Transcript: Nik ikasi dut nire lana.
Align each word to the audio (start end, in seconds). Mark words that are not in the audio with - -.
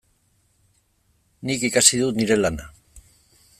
Nik 1.45 1.61
ikasi 1.69 2.01
dut 2.05 2.15
nire 2.21 2.37
lana. 2.43 2.65